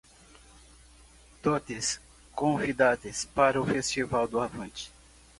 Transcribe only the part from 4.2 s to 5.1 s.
do Avante